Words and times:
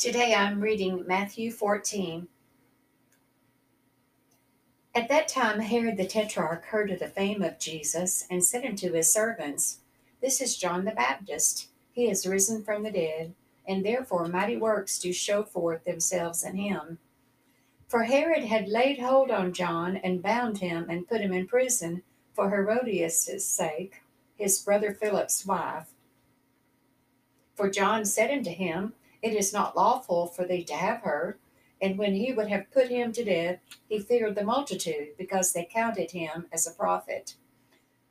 Today 0.00 0.34
I'm 0.34 0.62
reading 0.62 1.04
Matthew 1.06 1.50
14. 1.50 2.26
At 4.94 5.10
that 5.10 5.28
time, 5.28 5.60
Herod 5.60 5.98
the 5.98 6.06
Tetrarch 6.06 6.64
heard 6.64 6.90
of 6.90 7.00
the 7.00 7.06
fame 7.06 7.42
of 7.42 7.58
Jesus 7.58 8.26
and 8.30 8.42
said 8.42 8.64
unto 8.64 8.94
his 8.94 9.12
servants, 9.12 9.80
This 10.22 10.40
is 10.40 10.56
John 10.56 10.86
the 10.86 10.92
Baptist. 10.92 11.68
He 11.92 12.08
is 12.08 12.26
risen 12.26 12.64
from 12.64 12.82
the 12.82 12.90
dead, 12.90 13.34
and 13.68 13.84
therefore 13.84 14.26
mighty 14.26 14.56
works 14.56 14.98
do 14.98 15.12
show 15.12 15.42
forth 15.42 15.84
themselves 15.84 16.42
in 16.44 16.56
him. 16.56 16.96
For 17.86 18.04
Herod 18.04 18.44
had 18.44 18.70
laid 18.70 19.00
hold 19.00 19.30
on 19.30 19.52
John 19.52 19.98
and 19.98 20.22
bound 20.22 20.60
him 20.60 20.86
and 20.88 21.06
put 21.06 21.20
him 21.20 21.34
in 21.34 21.46
prison 21.46 22.04
for 22.32 22.48
Herodias' 22.48 23.44
sake, 23.44 24.00
his 24.38 24.60
brother 24.60 24.94
Philip's 24.94 25.44
wife. 25.44 25.90
For 27.54 27.68
John 27.68 28.06
said 28.06 28.30
unto 28.30 28.50
him, 28.50 28.94
It 29.22 29.34
is 29.34 29.52
not 29.52 29.76
lawful 29.76 30.26
for 30.26 30.44
thee 30.44 30.64
to 30.64 30.74
have 30.74 31.02
her. 31.02 31.38
And 31.80 31.98
when 31.98 32.14
he 32.14 32.32
would 32.32 32.48
have 32.48 32.70
put 32.70 32.88
him 32.88 33.12
to 33.12 33.24
death, 33.24 33.58
he 33.88 33.98
feared 33.98 34.34
the 34.34 34.44
multitude, 34.44 35.16
because 35.16 35.52
they 35.52 35.68
counted 35.70 36.10
him 36.10 36.46
as 36.52 36.66
a 36.66 36.72
prophet. 36.72 37.36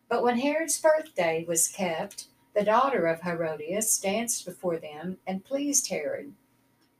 But 0.07 0.23
when 0.23 0.39
Herod's 0.39 0.81
birthday 0.81 1.45
was 1.47 1.67
kept, 1.67 2.27
the 2.55 2.63
daughter 2.63 3.05
of 3.05 3.21
Herodias 3.21 3.99
danced 3.99 4.45
before 4.45 4.77
them 4.77 5.17
and 5.27 5.45
pleased 5.45 5.89
Herod. 5.89 6.33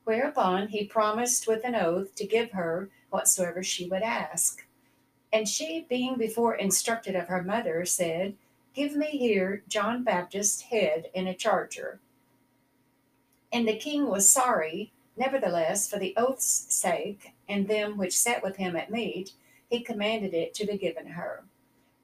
Whereupon 0.04 0.68
he 0.68 0.84
promised 0.84 1.46
with 1.48 1.64
an 1.64 1.74
oath 1.74 2.14
to 2.14 2.26
give 2.26 2.52
her 2.52 2.88
whatsoever 3.10 3.62
she 3.62 3.88
would 3.88 4.02
ask. 4.02 4.64
And 5.32 5.48
she, 5.48 5.86
being 5.88 6.16
before 6.16 6.54
instructed 6.54 7.14
of 7.14 7.28
her 7.28 7.42
mother, 7.42 7.84
said, 7.84 8.36
Give 8.74 8.94
me 8.94 9.06
here 9.06 9.64
John 9.68 10.04
Baptist's 10.04 10.62
head 10.62 11.10
in 11.14 11.26
a 11.26 11.34
charger. 11.34 12.00
And 13.52 13.66
the 13.66 13.76
king 13.76 14.08
was 14.08 14.30
sorry 14.30 14.92
Nevertheless, 15.20 15.86
for 15.86 15.98
the 15.98 16.14
oath's 16.16 16.64
sake, 16.74 17.34
and 17.46 17.68
them 17.68 17.98
which 17.98 18.16
sat 18.16 18.42
with 18.42 18.56
him 18.56 18.74
at 18.74 18.90
meat, 18.90 19.32
he 19.68 19.80
commanded 19.80 20.32
it 20.32 20.54
to 20.54 20.66
be 20.66 20.78
given 20.78 21.08
her. 21.08 21.44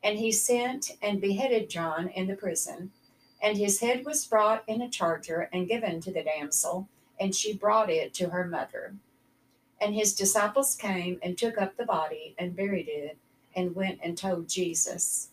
And 0.03 0.19
he 0.19 0.31
sent 0.31 0.91
and 1.01 1.19
beheaded 1.19 1.71
John 1.71 2.09
in 2.09 2.27
the 2.27 2.37
prison. 2.37 2.93
And 3.41 3.57
his 3.57 3.81
head 3.81 4.05
was 4.05 4.27
brought 4.27 4.65
in 4.67 4.83
a 4.83 4.91
charger 4.91 5.49
and 5.51 5.67
given 5.67 6.03
to 6.03 6.13
the 6.13 6.23
damsel, 6.23 6.89
and 7.19 7.35
she 7.35 7.55
brought 7.55 7.89
it 7.89 8.13
to 8.15 8.29
her 8.29 8.45
mother. 8.45 8.97
And 9.81 9.95
his 9.95 10.15
disciples 10.15 10.75
came 10.75 11.19
and 11.23 11.39
took 11.39 11.57
up 11.57 11.77
the 11.77 11.87
body 11.87 12.35
and 12.39 12.55
buried 12.55 12.89
it, 12.89 13.17
and 13.55 13.75
went 13.75 14.01
and 14.03 14.19
told 14.19 14.51
Jesus. 14.51 15.31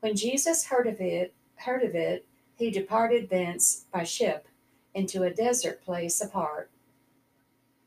When 0.00 0.16
Jesus 0.16 0.66
heard 0.66 0.88
of 0.88 1.00
it, 1.00 1.34
heard 1.54 1.84
of 1.84 1.94
it, 1.94 2.26
he 2.56 2.72
departed 2.72 3.30
thence 3.30 3.84
by 3.92 4.02
ship 4.02 4.48
into 4.96 5.22
a 5.22 5.30
desert 5.32 5.84
place 5.84 6.20
apart 6.20 6.70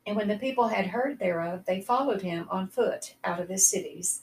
and 0.09 0.17
when 0.17 0.27
the 0.27 0.38
people 0.38 0.69
had 0.69 0.88
heard 0.88 1.19
thereof, 1.19 1.65
they 1.67 1.81
followed 1.81 2.23
him 2.23 2.47
on 2.49 2.67
foot 2.67 3.13
out 3.23 3.39
of 3.39 3.47
the 3.47 3.59
cities. 3.59 4.21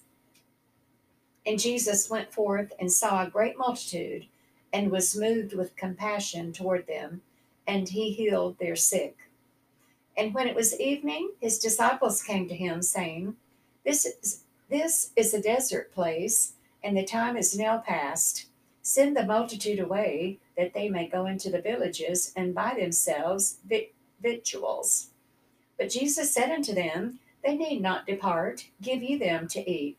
And 1.46 1.60
Jesus 1.60 2.10
went 2.10 2.32
forth 2.32 2.72
and 2.80 2.90
saw 2.90 3.22
a 3.22 3.30
great 3.30 3.56
multitude, 3.56 4.26
and 4.72 4.90
was 4.90 5.16
moved 5.16 5.54
with 5.54 5.76
compassion 5.76 6.52
toward 6.52 6.88
them, 6.88 7.22
and 7.68 7.88
he 7.88 8.10
healed 8.10 8.58
their 8.58 8.74
sick. 8.74 9.16
And 10.16 10.34
when 10.34 10.48
it 10.48 10.56
was 10.56 10.80
evening, 10.80 11.30
his 11.40 11.60
disciples 11.60 12.20
came 12.20 12.48
to 12.48 12.56
him, 12.56 12.82
saying, 12.82 13.36
This 13.84 14.04
is, 14.04 14.42
this 14.68 15.12
is 15.14 15.32
a 15.34 15.40
desert 15.40 15.92
place, 15.92 16.54
and 16.82 16.96
the 16.96 17.04
time 17.04 17.36
is 17.36 17.56
now 17.56 17.78
past. 17.78 18.46
Send 18.82 19.16
the 19.16 19.24
multitude 19.24 19.78
away, 19.78 20.40
that 20.56 20.74
they 20.74 20.88
may 20.88 21.06
go 21.06 21.26
into 21.26 21.50
the 21.50 21.60
villages 21.60 22.32
and 22.36 22.54
buy 22.54 22.74
themselves 22.78 23.58
victuals. 24.22 25.10
But 25.78 25.90
Jesus 25.90 26.32
said 26.32 26.50
unto 26.50 26.74
them, 26.74 27.18
They 27.44 27.56
need 27.56 27.82
not 27.82 28.06
depart, 28.06 28.68
give 28.80 29.02
ye 29.02 29.16
them 29.16 29.48
to 29.48 29.70
eat. 29.70 29.98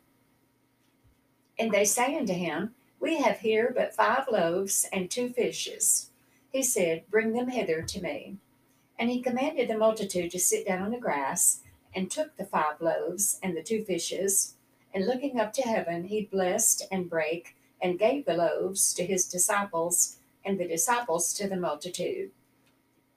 And 1.59 1.71
they 1.71 1.85
say 1.85 2.15
unto 2.17 2.33
him, 2.33 2.75
We 2.99 3.17
have 3.17 3.39
here 3.39 3.71
but 3.75 3.95
five 3.95 4.25
loaves 4.31 4.87
and 4.91 5.09
two 5.09 5.29
fishes. 5.29 6.09
He 6.51 6.63
said, 6.63 7.03
Bring 7.09 7.33
them 7.33 7.49
hither 7.49 7.81
to 7.81 8.01
me. 8.01 8.37
And 8.97 9.09
he 9.09 9.21
commanded 9.21 9.69
the 9.69 9.77
multitude 9.77 10.31
to 10.31 10.39
sit 10.39 10.65
down 10.65 10.81
on 10.81 10.91
the 10.91 10.97
grass, 10.97 11.61
and 11.93 12.09
took 12.11 12.35
the 12.35 12.45
five 12.45 12.81
loaves 12.81 13.39
and 13.41 13.55
the 13.55 13.63
two 13.63 13.83
fishes, 13.83 14.55
and 14.93 15.05
looking 15.05 15.39
up 15.39 15.53
to 15.53 15.61
heaven, 15.61 16.05
he 16.05 16.21
blessed 16.21 16.87
and 16.91 17.09
brake, 17.09 17.55
and 17.81 17.99
gave 17.99 18.25
the 18.25 18.33
loaves 18.33 18.93
to 18.95 19.05
his 19.05 19.27
disciples, 19.27 20.17
and 20.47 20.59
the 20.59 20.67
disciples 20.67 21.31
to 21.35 21.47
the 21.47 21.57
multitude. 21.57 22.31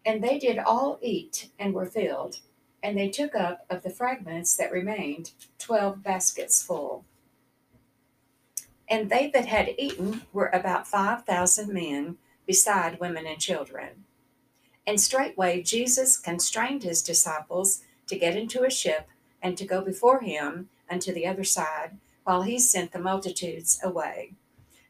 And 0.04 0.22
they 0.22 0.38
did 0.38 0.58
all 0.58 0.98
eat 1.00 1.48
and 1.58 1.72
were 1.72 1.86
filled 1.86 2.40
and 2.82 2.96
they 2.96 3.08
took 3.08 3.34
up 3.34 3.64
of 3.68 3.82
the 3.82 3.90
fragments 3.90 4.56
that 4.56 4.72
remained 4.72 5.32
twelve 5.58 6.02
baskets 6.02 6.62
full. 6.62 7.04
And 8.88 9.10
they 9.10 9.30
that 9.30 9.46
had 9.46 9.74
eaten 9.78 10.22
were 10.32 10.48
about 10.48 10.88
five 10.88 11.24
thousand 11.24 11.72
men, 11.72 12.16
beside 12.46 13.00
women 13.00 13.26
and 13.26 13.38
children. 13.38 14.04
And 14.86 15.00
straightway 15.00 15.62
Jesus 15.62 16.18
constrained 16.18 16.82
his 16.82 17.02
disciples 17.02 17.82
to 18.06 18.18
get 18.18 18.36
into 18.36 18.64
a 18.64 18.70
ship 18.70 19.08
and 19.42 19.56
to 19.56 19.66
go 19.66 19.82
before 19.82 20.20
him 20.20 20.68
unto 20.90 21.12
the 21.12 21.26
other 21.26 21.44
side, 21.44 21.98
while 22.24 22.42
he 22.42 22.58
sent 22.58 22.92
the 22.92 22.98
multitudes 22.98 23.78
away. 23.84 24.32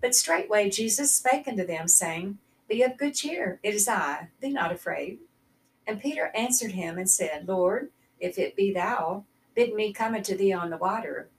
But 0.00 0.14
straightway 0.14 0.70
Jesus 0.70 1.12
spake 1.12 1.48
unto 1.48 1.66
them, 1.66 1.88
saying, 1.88 2.38
Be 2.68 2.82
of 2.82 2.96
good 2.96 3.14
cheer, 3.14 3.60
it 3.62 3.74
is 3.74 3.88
I, 3.88 4.28
be 4.40 4.50
not 4.50 4.72
afraid. 4.72 5.18
And 5.86 6.00
Peter 6.00 6.30
answered 6.34 6.72
him 6.72 6.98
and 6.98 7.10
said, 7.10 7.48
Lord, 7.48 7.90
if 8.20 8.38
it 8.38 8.56
be 8.56 8.72
thou, 8.72 9.24
Bid 9.58 9.74
me 9.74 9.92
come 9.92 10.14
unto 10.14 10.36
thee 10.36 10.52
on 10.52 10.70
the 10.70 10.76
water. 10.76 11.30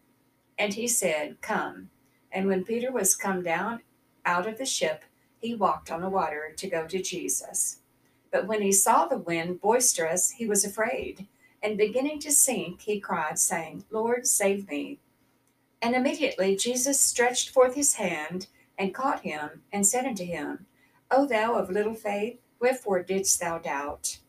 And 0.58 0.74
he 0.74 0.90
said, 0.90 1.40
Come. 1.40 1.90
And 2.34 2.48
when 2.48 2.66
Peter 2.66 2.92
was 2.92 3.16
come 3.16 3.44
down 3.44 3.80
out 4.26 4.46
of 4.46 4.58
the 4.58 4.66
ship, 4.66 5.06
he 5.40 5.56
walked 5.56 5.90
on 5.90 6.02
the 6.02 6.10
water 6.10 6.52
to 6.58 6.70
go 6.70 6.86
to 6.86 7.02
Jesus. 7.02 7.78
But 8.30 8.46
when 8.46 8.62
he 8.62 8.74
saw 8.74 9.06
the 9.06 9.18
wind 9.18 9.62
boisterous, 9.62 10.32
he 10.32 10.46
was 10.46 10.66
afraid, 10.66 11.28
and 11.64 11.78
beginning 11.78 12.20
to 12.20 12.32
sink, 12.34 12.82
he 12.82 13.00
cried, 13.00 13.40
saying, 13.40 13.86
Lord, 13.90 14.28
save 14.28 14.68
me. 14.68 15.00
And 15.82 15.96
immediately 15.96 16.56
Jesus 16.56 17.00
stretched 17.00 17.50
forth 17.50 17.76
his 17.76 17.96
hand 17.96 18.48
and 18.78 18.94
caught 18.94 19.22
him, 19.22 19.64
and 19.72 19.86
said 19.86 20.06
unto 20.06 20.24
him, 20.24 20.66
O 21.12 21.26
thou 21.26 21.56
of 21.56 21.70
little 21.70 21.94
faith, 21.94 22.40
wherefore 22.60 23.04
didst 23.04 23.40
thou 23.40 23.58
doubt? 23.58 24.20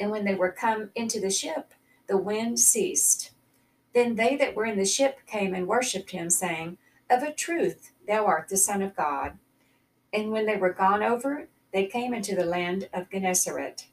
And 0.00 0.10
when 0.10 0.24
they 0.24 0.34
were 0.34 0.50
come 0.50 0.90
into 0.94 1.20
the 1.20 1.30
ship, 1.30 1.74
the 2.06 2.16
wind 2.16 2.58
ceased. 2.58 3.32
Then 3.94 4.16
they 4.16 4.36
that 4.36 4.54
were 4.54 4.64
in 4.64 4.78
the 4.78 4.84
ship 4.84 5.20
came 5.26 5.54
and 5.54 5.68
worshipped 5.68 6.10
him, 6.10 6.30
saying, 6.30 6.78
Of 7.10 7.22
a 7.22 7.32
truth, 7.32 7.92
thou 8.06 8.24
art 8.24 8.48
the 8.48 8.56
Son 8.56 8.82
of 8.82 8.96
God. 8.96 9.38
And 10.12 10.30
when 10.30 10.46
they 10.46 10.56
were 10.56 10.72
gone 10.72 11.02
over, 11.02 11.48
they 11.72 11.86
came 11.86 12.14
into 12.14 12.34
the 12.34 12.44
land 12.44 12.88
of 12.92 13.10
Gennesaret. 13.10 13.86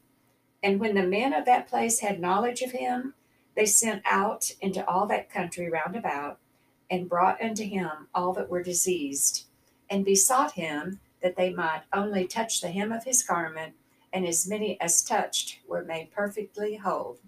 And 0.64 0.80
when 0.80 0.96
the 0.96 1.04
men 1.04 1.34
of 1.34 1.46
that 1.46 1.68
place 1.68 2.00
had 2.00 2.20
knowledge 2.20 2.62
of 2.62 2.72
him, 2.72 3.14
they 3.60 3.66
sent 3.66 4.02
out 4.06 4.52
into 4.62 4.88
all 4.88 5.06
that 5.06 5.30
country 5.30 5.70
round 5.70 5.94
about, 5.94 6.40
and 6.90 7.10
brought 7.10 7.42
unto 7.42 7.66
him 7.66 8.08
all 8.16 8.32
that 8.32 8.50
were 8.50 8.64
diseased, 8.64 9.48
and 9.90 10.06
besought 10.06 10.54
him 10.54 11.02
that 11.22 11.36
they 11.36 11.52
might 11.52 11.82
only 11.92 12.26
touch 12.26 12.62
the 12.62 12.70
hem 12.70 12.94
of 12.94 13.04
his 13.04 13.22
garment, 13.22 13.74
and 14.14 14.26
as 14.26 14.48
many 14.48 14.80
as 14.80 15.04
touched 15.04 15.60
were 15.68 15.84
made 15.84 16.10
perfectly 16.10 16.78
whole. 16.78 17.20